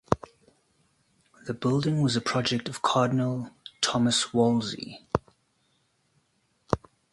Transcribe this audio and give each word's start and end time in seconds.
The 1.45 1.53
building 1.53 2.01
was 2.01 2.15
a 2.15 2.21
project 2.21 2.67
of 2.67 2.81
Cardinal 2.81 3.51
Thomas 3.81 4.33
Wolsey. 4.33 5.05